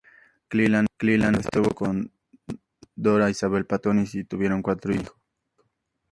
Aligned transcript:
Cleland 0.47 0.89
estuvo 0.99 1.31
casado 1.65 1.75
con 1.75 2.11
Dora 2.95 3.29
Isabel 3.29 3.67
Paton, 3.67 4.03
y 4.11 4.23
tuvieron 4.23 4.63
cuatro 4.63 4.91
hijas 4.93 5.05
y 5.09 5.09
un 5.09 5.11
hijo. 5.11 5.21